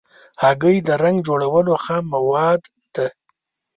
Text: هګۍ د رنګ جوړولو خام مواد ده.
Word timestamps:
هګۍ 0.41 0.77
د 0.87 0.89
رنګ 1.03 1.17
جوړولو 1.27 1.73
خام 1.83 2.03
مواد 2.13 2.61
ده. 2.95 3.07